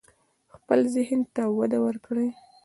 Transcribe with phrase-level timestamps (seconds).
[0.55, 2.29] خپل ذهن ته وده ورکړئ.